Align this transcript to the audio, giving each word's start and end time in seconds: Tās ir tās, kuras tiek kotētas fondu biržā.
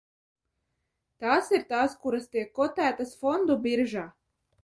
Tās 1.25 1.51
ir 1.57 1.67
tās, 1.73 1.93
kuras 2.05 2.25
tiek 2.37 2.49
kotētas 2.61 3.13
fondu 3.25 3.61
biržā. 3.67 4.09